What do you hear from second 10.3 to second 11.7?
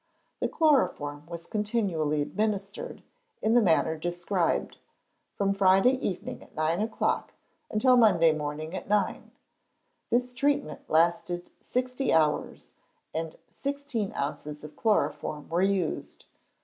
treatment lasted